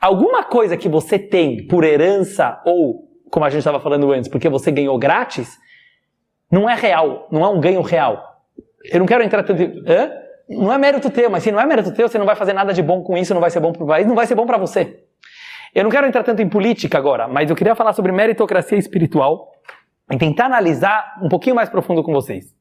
[0.00, 4.48] Alguma coisa que você tem por herança ou, como a gente estava falando antes, porque
[4.48, 5.58] você ganhou grátis,
[6.50, 8.22] não é real, não é um ganho real.
[8.84, 9.62] Eu não quero entrar tanto.
[9.62, 10.10] Hã?
[10.48, 12.72] Não é mérito teu, mas se não é mérito teu, você não vai fazer nada
[12.74, 14.44] de bom com isso, não vai ser bom para o país, não vai ser bom
[14.44, 15.04] para você.
[15.74, 19.50] Eu não quero entrar tanto em política agora, mas eu queria falar sobre meritocracia espiritual
[20.12, 22.54] e tentar analisar um pouquinho mais profundo com vocês.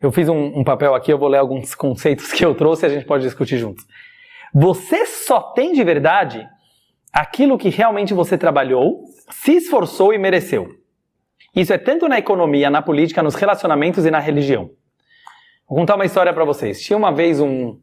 [0.00, 2.86] Eu fiz um, um papel aqui, eu vou ler alguns conceitos que eu trouxe e
[2.86, 3.86] a gente pode discutir juntos.
[4.54, 6.48] Você só tem de verdade
[7.12, 10.66] aquilo que realmente você trabalhou, se esforçou e mereceu.
[11.54, 14.70] Isso é tanto na economia, na política, nos relacionamentos e na religião.
[15.68, 16.80] Vou contar uma história para vocês.
[16.80, 17.78] Tinha uma vez um,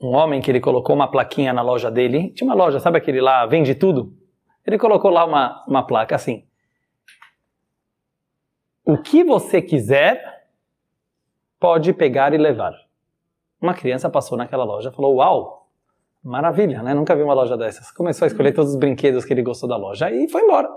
[0.00, 2.32] um homem que ele colocou uma plaquinha na loja dele.
[2.34, 4.14] Tinha uma loja, sabe aquele lá, vende tudo?
[4.66, 6.47] Ele colocou lá uma, uma placa assim.
[8.88, 10.46] O que você quiser,
[11.60, 12.72] pode pegar e levar.
[13.60, 15.68] Uma criança passou naquela loja e falou: Uau,
[16.24, 16.94] maravilha, né?
[16.94, 17.90] Nunca vi uma loja dessas.
[17.90, 20.70] Começou a escolher todos os brinquedos que ele gostou da loja e foi embora.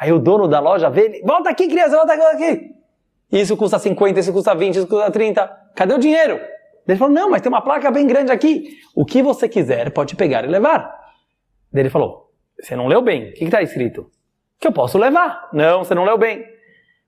[0.00, 2.74] Aí o dono da loja vê ele: Volta aqui, criança, volta aqui.
[3.30, 5.46] Isso custa 50, isso custa 20, isso custa 30.
[5.76, 6.40] Cadê o dinheiro?
[6.88, 8.78] Ele falou: Não, mas tem uma placa bem grande aqui.
[8.96, 10.90] O que você quiser pode pegar e levar.
[11.74, 13.28] Ele falou: Você não leu bem.
[13.28, 14.10] O que está escrito?
[14.58, 15.50] Que eu posso levar.
[15.52, 16.51] Não, você não leu bem.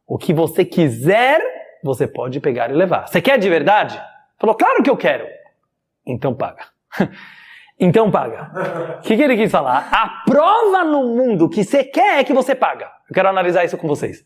[0.06, 1.40] O que você quiser,
[1.82, 3.08] você pode pegar e levar.
[3.08, 4.00] Você quer de verdade?
[4.38, 5.26] Falou, claro que eu quero.
[6.06, 6.66] Então paga.
[7.78, 8.98] então paga.
[8.98, 9.88] O que, que ele quis falar?
[9.90, 12.90] A prova no mundo que você quer é que você paga.
[13.08, 14.24] Eu quero analisar isso com vocês.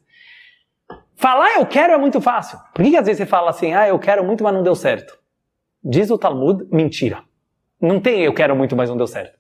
[1.15, 2.59] Falar eu quero é muito fácil.
[2.75, 4.75] Por que, que às vezes você fala assim, ah, eu quero muito, mas não deu
[4.75, 5.19] certo?
[5.83, 7.23] Diz o Talmud, mentira.
[7.81, 9.37] Não tem eu quero muito, mas não deu certo.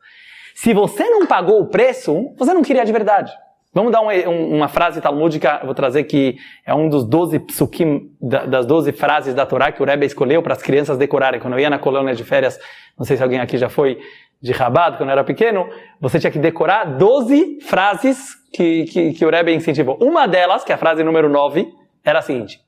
[0.54, 3.32] Se você não pagou o preço, você não queria de verdade.
[3.78, 6.36] Vamos dar um, um, uma frase talmúdica, vou trazer que
[6.66, 10.52] é um dos 12 psukim, das 12 frases da Torá que o Rebbe escolheu para
[10.52, 11.38] as crianças decorarem.
[11.38, 12.58] Quando eu ia na colônia de férias,
[12.98, 14.00] não sei se alguém aqui já foi
[14.42, 15.68] de Rabat, quando eu era pequeno,
[16.00, 19.96] você tinha que decorar 12 frases que, que, que o Rebbe incentivou.
[20.02, 21.68] Uma delas, que é a frase número 9,
[22.04, 22.58] era a seguinte.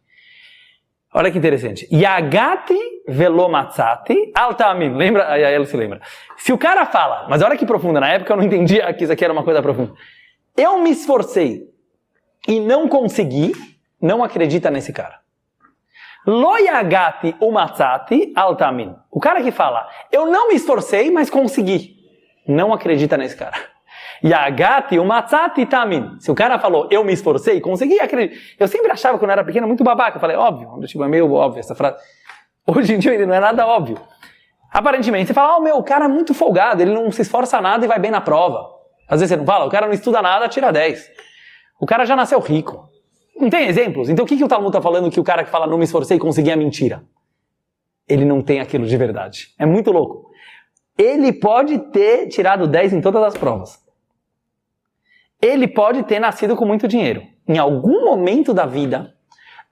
[1.12, 1.88] Olha que interessante.
[1.92, 4.94] Yagati velomatzati altamim.
[4.94, 5.28] Lembra?
[5.28, 6.00] Aí ela se lembra.
[6.36, 9.12] Se o cara fala, mas olha que profunda, na época eu não entendia que isso
[9.12, 9.92] aqui era uma coisa profunda
[10.60, 11.68] eu me esforcei
[12.46, 13.52] e não consegui,
[14.00, 15.20] não acredita nesse cara.
[16.26, 18.94] Loyagati umatzati altamin.
[19.10, 21.96] O cara que fala, eu não me esforcei, mas consegui.
[22.46, 23.56] Não acredita nesse cara.
[24.22, 26.18] Yagati umatzati tamin.
[26.20, 28.38] Se o cara falou, eu me esforcei, consegui, acredito.
[28.58, 30.16] Eu sempre achava quando eu era pequeno muito babaca.
[30.16, 31.96] Eu falei, óbvio, tipo, é meio óbvio essa frase.
[32.66, 33.98] Hoje em dia ele não é nada óbvio.
[34.70, 37.84] Aparentemente, você fala, oh meu, o cara é muito folgado, ele não se esforça nada
[37.84, 38.79] e vai bem na prova.
[39.10, 41.10] Às vezes você não fala, o cara não estuda nada, tira 10.
[41.80, 42.88] O cara já nasceu rico.
[43.36, 44.08] Não tem exemplos?
[44.08, 45.84] Então o que, que o Talmud está falando que o cara que fala não me
[45.84, 47.02] esforcei e consegui a mentira?
[48.08, 49.48] Ele não tem aquilo de verdade.
[49.58, 50.30] É muito louco.
[50.96, 53.80] Ele pode ter tirado 10 em todas as provas.
[55.42, 57.22] Ele pode ter nascido com muito dinheiro.
[57.48, 59.12] Em algum momento da vida,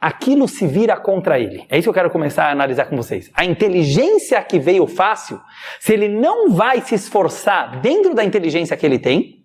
[0.00, 1.66] aquilo se vira contra ele.
[1.68, 3.30] É isso que eu quero começar a analisar com vocês.
[3.34, 5.40] A inteligência que veio fácil,
[5.80, 9.44] se ele não vai se esforçar dentro da inteligência que ele tem,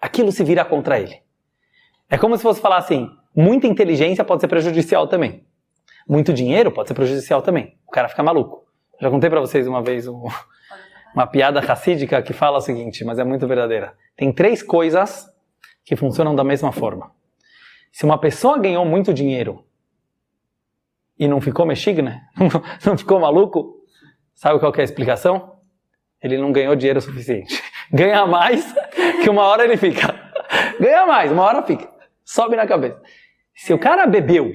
[0.00, 1.20] aquilo se vira contra ele.
[2.08, 5.44] É como se fosse falar assim: muita inteligência pode ser prejudicial também.
[6.08, 7.76] Muito dinheiro pode ser prejudicial também.
[7.86, 8.64] O cara fica maluco.
[9.00, 10.24] Já contei para vocês uma vez um,
[11.14, 13.94] uma piada racídica que fala o seguinte, mas é muito verdadeira.
[14.16, 15.26] Tem três coisas
[15.84, 17.12] que funcionam da mesma forma.
[17.90, 19.64] Se uma pessoa ganhou muito dinheiro
[21.18, 22.22] e não ficou mexigna,
[22.84, 23.82] não ficou maluco,
[24.34, 25.58] sabe qual é a explicação?
[26.22, 27.62] Ele não ganhou dinheiro suficiente.
[27.92, 28.72] Ganha mais
[29.22, 30.14] que uma hora ele fica.
[30.78, 31.88] Ganha mais, uma hora fica.
[32.24, 33.00] Sobe na cabeça.
[33.54, 34.52] Se o cara bebeu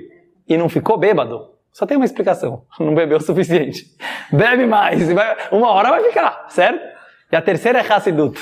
[0.48, 2.65] e não ficou bêbado, só tem uma explicação.
[2.80, 3.86] Não bebeu o suficiente.
[4.32, 5.02] Bebe mais.
[5.52, 6.82] Uma hora vai ficar, certo?
[7.32, 8.39] E a terceira é Hassidut.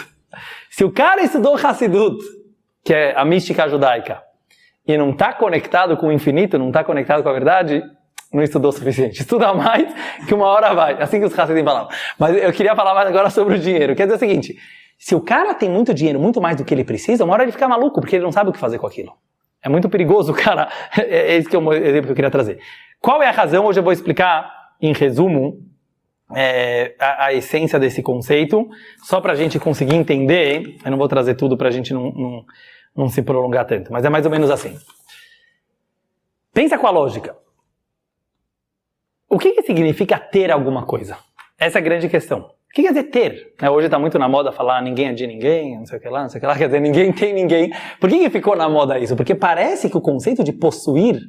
[0.69, 2.23] Se o cara estudou Hassidut,
[2.83, 4.21] que é a mística judaica,
[4.85, 7.83] e não está conectado com o infinito, não está conectado com a verdade,
[8.33, 9.21] não estudou o suficiente.
[9.21, 9.93] Estuda mais
[10.27, 11.01] que uma hora vai.
[11.01, 11.89] Assim que os Hassidim falavam.
[12.17, 13.95] Mas eu queria falar mais agora sobre o dinheiro.
[13.95, 14.55] Quer dizer o seguinte,
[14.97, 17.51] se o cara tem muito dinheiro, muito mais do que ele precisa, uma hora ele
[17.51, 19.13] fica maluco, porque ele não sabe o que fazer com aquilo.
[19.61, 20.67] É muito perigoso, cara.
[20.97, 22.59] É esse que é o exemplo que eu queria trazer.
[22.99, 23.65] Qual é a razão?
[23.65, 25.59] Hoje eu vou explicar, em resumo,
[26.35, 28.67] é, a, a, essência desse conceito,
[29.03, 30.77] só para a gente conseguir entender.
[30.83, 32.45] Eu não vou trazer tudo para a gente não, não,
[32.95, 34.77] não se prolongar tanto, mas é mais ou menos assim.
[36.53, 37.35] Pensa com a lógica.
[39.29, 41.17] O que, que significa ter alguma coisa?
[41.57, 42.39] Essa é a grande questão.
[42.41, 43.53] O que quer dizer ter?
[43.61, 46.09] É, hoje está muito na moda falar ninguém é de ninguém, não sei o que
[46.09, 47.71] lá, não sei o que lá, quer dizer ninguém tem ninguém.
[47.99, 49.15] Por que, que ficou na moda isso?
[49.15, 51.19] Porque parece que o conceito de possuir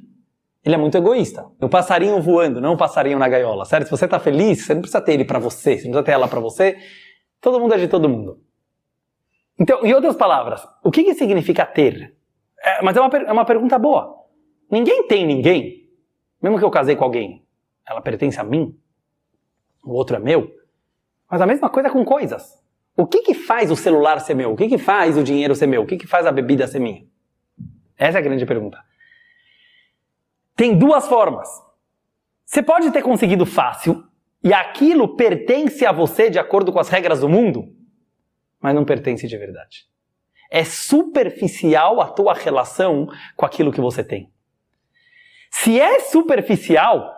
[0.64, 1.44] ele é muito egoísta.
[1.61, 3.85] O passarinho voando, não o passarinho na gaiola, certo?
[3.85, 6.12] Se você está feliz, você não precisa ter ele para você, você não precisa ter
[6.12, 6.79] ela para você.
[7.40, 8.38] Todo mundo é de todo mundo.
[9.58, 12.16] Então, em outras palavras, o que, que significa ter?
[12.58, 14.24] É, mas é uma, é uma pergunta boa.
[14.70, 15.88] Ninguém tem ninguém.
[16.42, 17.46] Mesmo que eu casei com alguém,
[17.88, 18.76] ela pertence a mim,
[19.84, 20.50] o outro é meu.
[21.30, 22.62] Mas a mesma coisa com coisas.
[22.96, 24.52] O que, que faz o celular ser meu?
[24.52, 25.82] O que, que faz o dinheiro ser meu?
[25.82, 27.04] O que, que faz a bebida ser minha?
[27.96, 28.78] Essa é a grande pergunta.
[30.56, 31.48] Tem duas formas.
[32.44, 34.04] Você pode ter conseguido fácil
[34.42, 37.73] e aquilo pertence a você de acordo com as regras do mundo,
[38.64, 39.85] mas não pertence de verdade.
[40.50, 44.33] É superficial a tua relação com aquilo que você tem.
[45.50, 47.12] Se é superficial,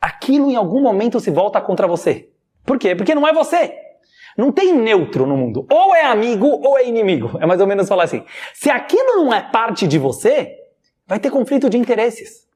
[0.00, 2.30] aquilo em algum momento se volta contra você.
[2.64, 2.94] Por quê?
[2.94, 3.74] Porque não é você.
[4.38, 5.66] Não tem neutro no mundo.
[5.68, 7.36] Ou é amigo ou é inimigo.
[7.40, 8.24] É mais ou menos falar assim.
[8.54, 10.54] Se aquilo não é parte de você,
[11.04, 12.46] vai ter conflito de interesses.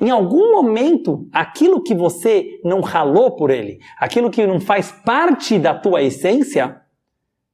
[0.00, 5.58] Em algum momento, aquilo que você não ralou por ele, aquilo que não faz parte
[5.58, 6.80] da tua essência,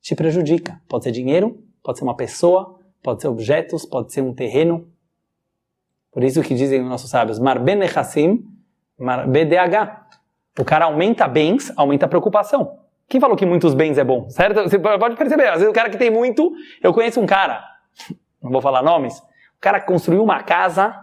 [0.00, 0.80] te prejudica.
[0.88, 4.88] Pode ser dinheiro, pode ser uma pessoa, pode ser objetos, pode ser um terreno.
[6.12, 7.78] Por isso que dizem os nossos sábios, mar ben
[8.98, 10.06] mar BDH.
[10.58, 12.78] O cara aumenta bens, aumenta preocupação.
[13.08, 14.28] Quem falou que muitos bens é bom?
[14.28, 14.62] Certo?
[14.62, 17.64] Você pode perceber, às vezes o cara que tem muito, eu conheço um cara,
[18.42, 20.94] não vou falar nomes, o cara construiu uma casa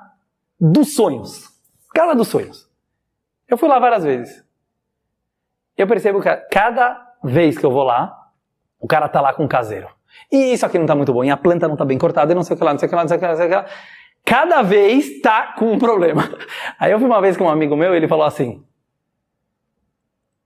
[0.60, 1.50] dos sonhos.
[1.94, 2.70] Casa dos sonhos.
[3.48, 4.46] Eu fui lá várias vezes.
[5.78, 8.25] Eu percebo que cada vez que eu vou lá,
[8.86, 9.88] o cara tá lá com o caseiro.
[10.32, 12.36] E isso aqui não tá muito bom, e a planta não tá bem cortada, e
[12.36, 13.32] não sei o que lá, não sei o que lá, não sei o que lá,
[13.32, 13.66] não sei o que lá.
[14.24, 16.30] Cada vez tá com um problema.
[16.80, 18.64] Aí eu fui uma vez com um amigo meu, ele falou assim: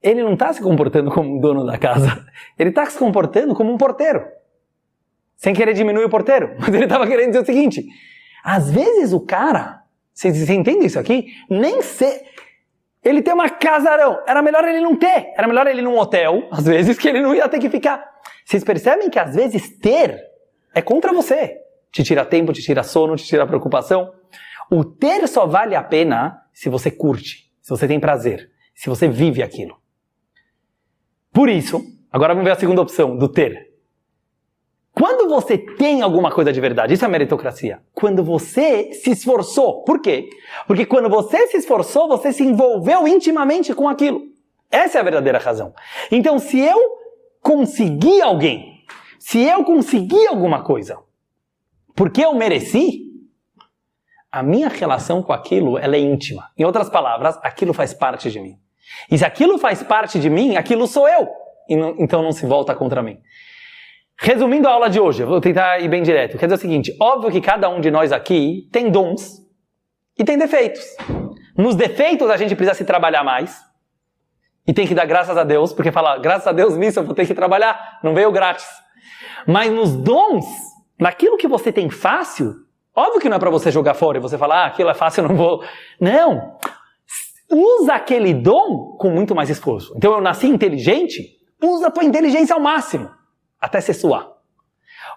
[0.02, 2.25] ele não está se comportando como um dono da casa,
[2.58, 4.25] ele está se comportando como um porteiro.
[5.36, 7.86] Sem querer diminuir o porteiro, mas ele estava querendo dizer o seguinte:
[8.43, 9.80] às vezes o cara
[10.19, 11.28] vocês entendem isso aqui?
[11.49, 12.25] Nem ser.
[13.02, 14.21] Ele tem uma casarão.
[14.28, 15.32] Era melhor ele não ter.
[15.34, 18.06] Era melhor ele ir num hotel, às vezes, que ele não ia ter que ficar.
[18.49, 20.19] Vocês percebem que às vezes ter
[20.73, 21.55] é contra você.
[21.91, 24.12] Te tira tempo, te tira sono, te tira preocupação.
[24.71, 29.07] O ter só vale a pena se você curte, se você tem prazer, se você
[29.07, 29.77] vive aquilo.
[31.31, 31.79] Por isso,
[32.12, 33.71] agora vamos ver a segunda opção do ter.
[34.93, 37.83] Quando você tem alguma coisa de verdade, isso é meritocracia.
[37.93, 39.83] Quando você se esforçou.
[39.83, 40.27] Por quê?
[40.65, 44.23] Porque quando você se esforçou, você se envolveu intimamente com aquilo.
[44.71, 45.71] Essa é a verdadeira razão.
[46.12, 46.98] Então, se eu
[47.41, 48.84] consegui alguém,
[49.17, 50.97] se eu consegui alguma coisa,
[51.95, 53.10] porque eu mereci,
[54.32, 56.49] a minha relação com aquilo ela é íntima.
[56.58, 58.58] Em outras palavras, aquilo faz parte de mim.
[59.12, 61.28] E se aquilo faz parte de mim, aquilo sou eu.
[61.69, 63.19] Não, então não se volta contra mim.
[64.17, 66.38] Resumindo a aula de hoje, vou tentar ir bem direto.
[66.38, 69.39] Quer dizer o seguinte: óbvio que cada um de nós aqui tem dons
[70.17, 70.84] e tem defeitos.
[71.58, 73.68] Nos defeitos a gente precisa se trabalhar mais.
[74.69, 77.15] E tem que dar graças a Deus, porque falar, graças a Deus nisso eu vou
[77.15, 78.67] ter que trabalhar, não veio grátis.
[79.47, 80.45] Mas nos dons,
[80.99, 82.53] naquilo que você tem fácil,
[82.95, 85.23] óbvio que não é para você jogar fora e você falar, ah, aquilo é fácil,
[85.23, 85.63] eu não vou.
[85.99, 86.55] Não!
[87.49, 89.91] Usa aquele dom com muito mais esforço.
[89.97, 93.10] Então eu nasci inteligente, usa a tua inteligência ao máximo
[93.60, 94.27] até se suar.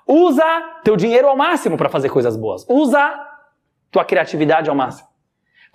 [0.06, 0.46] Usa
[0.82, 2.64] teu dinheiro ao máximo para fazer coisas boas.
[2.70, 3.14] Usa
[3.90, 5.08] tua criatividade ao máximo.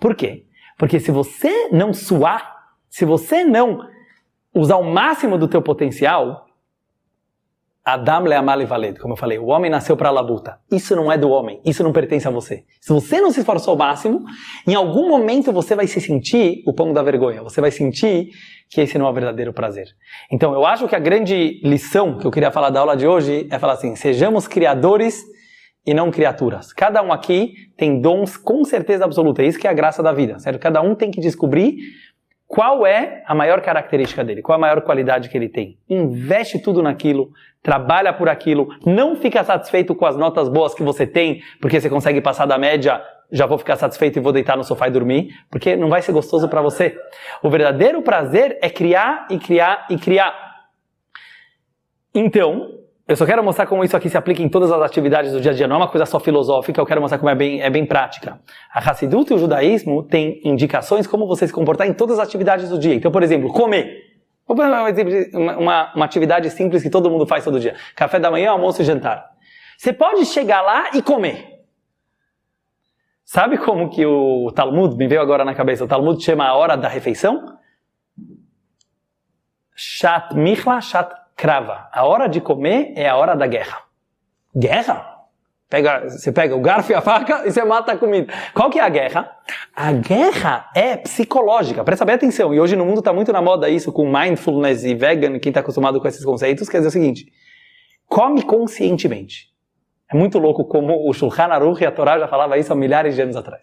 [0.00, 0.48] Por quê?
[0.76, 2.57] Porque se você não suar,
[2.90, 3.80] se você não
[4.54, 6.48] usar o máximo do teu potencial,
[7.88, 10.58] Adam le amale valed, como eu falei, o homem nasceu para a labuta.
[10.70, 12.64] Isso não é do homem, isso não pertence a você.
[12.80, 14.24] Se você não se esforçou ao máximo,
[14.66, 18.28] em algum momento você vai se sentir o pão da vergonha, você vai sentir
[18.68, 19.86] que esse não é o verdadeiro prazer.
[20.30, 23.48] Então, eu acho que a grande lição que eu queria falar da aula de hoje
[23.50, 25.24] é falar assim: sejamos criadores
[25.86, 26.74] e não criaturas.
[26.74, 30.38] Cada um aqui tem dons com certeza absoluta, isso que é a graça da vida,
[30.38, 30.58] certo?
[30.58, 31.76] Cada um tem que descobrir
[32.48, 34.40] Qual é a maior característica dele?
[34.40, 35.78] Qual a maior qualidade que ele tem?
[35.86, 37.30] Investe tudo naquilo,
[37.62, 41.90] trabalha por aquilo, não fica satisfeito com as notas boas que você tem, porque você
[41.90, 45.28] consegue passar da média, já vou ficar satisfeito e vou deitar no sofá e dormir,
[45.50, 46.98] porque não vai ser gostoso para você.
[47.42, 50.34] O verdadeiro prazer é criar e criar e criar.
[52.14, 55.40] Então, eu só quero mostrar como isso aqui se aplica em todas as atividades do
[55.40, 55.66] dia a dia.
[55.66, 58.38] Não é uma coisa só filosófica, eu quero mostrar como é bem, é bem prática.
[58.70, 62.68] A Hassidut e o judaísmo têm indicações como você se comportar em todas as atividades
[62.68, 62.94] do dia.
[62.94, 64.06] Então, por exemplo, comer.
[64.46, 67.74] Um uma, uma, uma atividade simples que todo mundo faz todo dia.
[67.96, 69.26] Café da manhã, almoço e jantar.
[69.78, 71.64] Você pode chegar lá e comer.
[73.24, 76.76] Sabe como que o Talmud, me veio agora na cabeça, o Talmud chama a hora
[76.76, 77.56] da refeição?
[79.74, 81.08] Shat michla, shat
[81.38, 81.88] crava.
[81.92, 83.82] A hora de comer é a hora da guerra.
[84.54, 85.14] Guerra?
[85.70, 88.32] Pega, você pega o garfo e a faca e você mata a comida.
[88.52, 89.30] Qual que é a guerra?
[89.76, 91.84] A guerra é psicológica.
[91.84, 92.52] Presta bem atenção.
[92.52, 95.60] E hoje no mundo está muito na moda isso com mindfulness e vegan, quem está
[95.60, 97.26] acostumado com esses conceitos, quer dizer o seguinte:
[98.08, 99.48] come conscientemente.
[100.10, 103.14] É muito louco como o Shulchan Aruch e a Torá já falava isso há milhares
[103.14, 103.62] de anos atrás.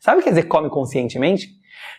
[0.00, 1.48] Sabe o que quer dizer come conscientemente?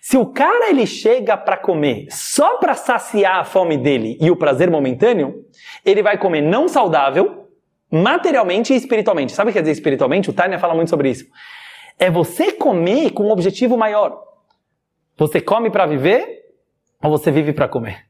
[0.02, 4.36] Se o cara ele chega para comer só para saciar a fome dele e o
[4.36, 5.46] prazer momentâneo,
[5.84, 7.50] ele vai comer não saudável,
[7.92, 9.34] materialmente e espiritualmente.
[9.34, 10.30] Sabe o que quer dizer espiritualmente?
[10.30, 11.26] O Tânia fala muito sobre isso.
[11.98, 14.22] É você comer com um objetivo maior.
[15.18, 16.44] Você come para viver
[17.02, 18.06] ou você vive para comer?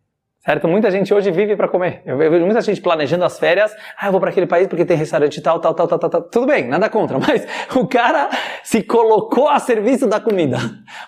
[0.46, 0.68] Certo?
[0.68, 2.04] Muita gente hoje vive para comer.
[2.06, 3.76] Eu vejo muita gente planejando as férias.
[3.98, 6.22] Ah, eu vou para aquele país porque tem restaurante tal, tal, tal, tal, tal, tal.
[6.22, 8.30] Tudo bem, nada contra, mas o cara
[8.64, 10.60] se colocou a serviço da comida.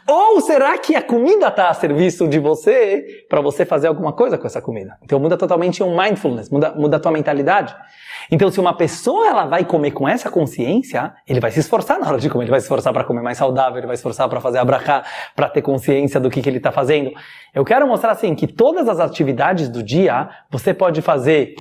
[0.08, 4.40] Ou será que a comida está a serviço de você para você fazer alguma coisa
[4.40, 4.98] com essa comida?
[5.04, 7.76] Então muda totalmente um mindfulness, muda, muda a tua mentalidade.
[8.30, 12.08] Então, se uma pessoa ela vai comer com essa consciência, ele vai se esforçar na
[12.08, 14.28] hora de comer, ele vai se esforçar para comer mais saudável, ele vai se esforçar
[14.28, 15.04] para fazer abrahá,
[15.36, 17.12] para ter consciência do que, que ele está fazendo.
[17.54, 21.56] Eu quero mostrar assim que todas as atividades do dia você pode fazer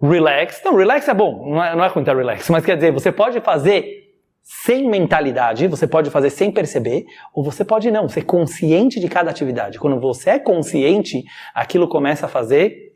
[0.00, 0.62] relax.
[0.64, 3.12] Não, relax é bom, não é, não é ruim ter relax, mas quer dizer, você
[3.12, 4.00] pode fazer
[4.42, 9.30] sem mentalidade, você pode fazer sem perceber, ou você pode não, ser consciente de cada
[9.30, 9.78] atividade.
[9.78, 11.22] Quando você é consciente,
[11.54, 12.94] aquilo começa a fazer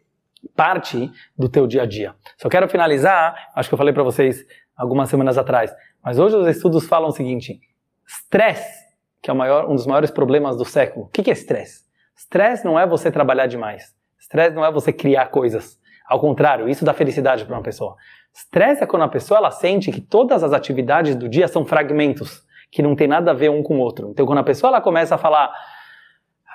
[0.57, 2.14] parte do teu dia a dia.
[2.38, 4.44] Só quero finalizar, acho que eu falei para vocês
[4.77, 5.72] algumas semanas atrás,
[6.03, 7.61] mas hoje os estudos falam o seguinte:
[8.07, 8.85] estresse,
[9.22, 11.07] que é maior, um dos maiores problemas do século.
[11.07, 11.84] O que é estresse?
[12.16, 13.94] Estresse não é você trabalhar demais.
[14.18, 15.79] Estresse não é você criar coisas.
[16.07, 17.96] Ao contrário, isso dá felicidade para uma pessoa.
[18.35, 22.42] Estresse é quando a pessoa ela sente que todas as atividades do dia são fragmentos,
[22.70, 24.11] que não tem nada a ver um com o outro.
[24.11, 25.53] Então, quando a pessoa ela começa a falar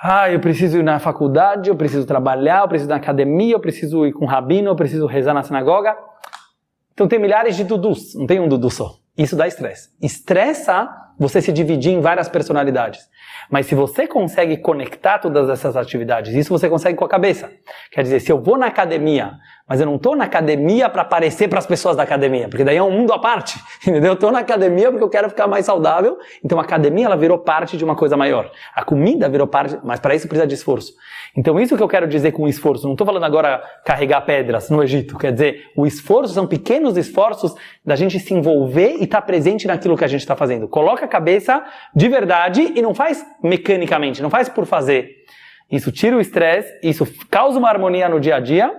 [0.01, 3.59] ah, eu preciso ir na faculdade, eu preciso trabalhar, eu preciso ir na academia, eu
[3.59, 5.97] preciso ir com o rabino, eu preciso rezar na sinagoga.
[6.93, 8.95] Então tem milhares de dudus, não tem um dudu só.
[9.17, 9.89] Isso dá estresse.
[10.01, 13.09] Estressa você se dividir em várias personalidades.
[13.49, 17.51] Mas se você consegue conectar todas essas atividades, isso você consegue com a cabeça.
[17.91, 19.33] Quer dizer, se eu vou na academia,
[19.67, 22.77] mas eu não estou na academia para aparecer para as pessoas da academia, porque daí
[22.77, 24.11] é um mundo à parte, entendeu?
[24.11, 27.37] Eu estou na academia porque eu quero ficar mais saudável, então a academia ela virou
[27.37, 28.51] parte de uma coisa maior.
[28.75, 30.93] A comida virou parte, mas para isso precisa de esforço.
[31.37, 34.81] Então isso que eu quero dizer com esforço, não estou falando agora carregar pedras no
[34.81, 37.53] Egito, quer dizer, o esforço são pequenos esforços
[37.85, 40.67] da gente se envolver e estar tá presente naquilo que a gente está fazendo.
[40.67, 41.63] Coloca a cabeça
[41.95, 45.19] de verdade e não faz mecanicamente, não faz por fazer.
[45.71, 48.73] Isso tira o estresse, isso causa uma harmonia no dia a dia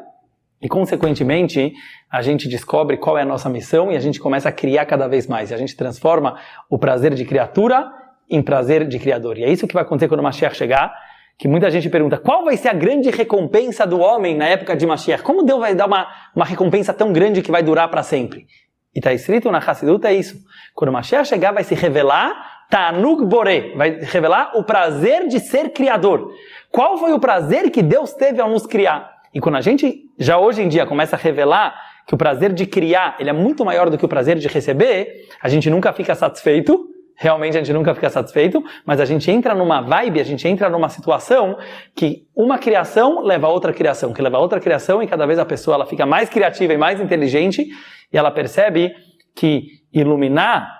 [0.60, 1.72] e, consequentemente,
[2.10, 5.06] a gente descobre qual é a nossa missão e a gente começa a criar cada
[5.06, 5.50] vez mais.
[5.50, 6.36] E a gente transforma
[6.68, 7.90] o prazer de criatura
[8.28, 9.38] em prazer de criador.
[9.38, 10.92] E é isso que vai acontecer quando o Mashiach chegar,
[11.38, 14.86] que muita gente pergunta, qual vai ser a grande recompensa do homem na época de
[14.86, 15.22] Mashiach?
[15.22, 18.46] Como Deus vai dar uma, uma recompensa tão grande que vai durar para sempre?
[18.94, 20.36] E está escrito na Hassidut é isso.
[20.74, 25.70] Quando o Mashiach chegar, vai se revelar Tanug Boré, vai revelar o prazer de ser
[25.70, 26.32] criador.
[26.70, 29.10] Qual foi o prazer que Deus teve ao nos criar?
[29.34, 31.74] E quando a gente já hoje em dia começa a revelar
[32.06, 35.26] que o prazer de criar ele é muito maior do que o prazer de receber,
[35.42, 36.86] a gente nunca fica satisfeito.
[37.16, 40.70] Realmente a gente nunca fica satisfeito, mas a gente entra numa vibe, a gente entra
[40.70, 41.58] numa situação
[41.94, 45.38] que uma criação leva a outra criação, que leva a outra criação e cada vez
[45.38, 47.68] a pessoa ela fica mais criativa e mais inteligente
[48.10, 48.94] e ela percebe
[49.34, 50.79] que iluminar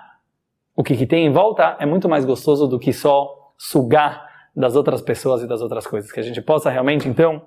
[0.81, 4.75] o que, que tem em volta é muito mais gostoso do que só sugar das
[4.75, 6.11] outras pessoas e das outras coisas.
[6.11, 7.45] Que a gente possa realmente, então,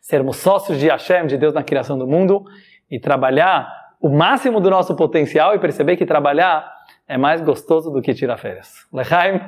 [0.00, 2.44] sermos sócios de Hashem, de Deus na criação do mundo
[2.88, 3.68] e trabalhar
[4.00, 6.72] o máximo do nosso potencial e perceber que trabalhar
[7.08, 8.86] é mais gostoso do que tirar férias.
[8.92, 9.40] Lechaim,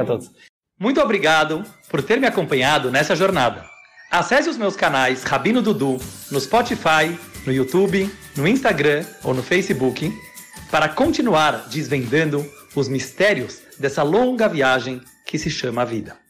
[0.00, 0.32] a todos.
[0.80, 3.62] Muito obrigado por ter me acompanhado nessa jornada.
[4.10, 5.98] Acesse os meus canais Rabino Dudu
[6.32, 7.16] no Spotify,
[7.46, 10.12] no YouTube, no Instagram ou no Facebook
[10.70, 12.44] para continuar desvendando
[12.74, 16.25] os mistérios dessa longa viagem que se chama vida.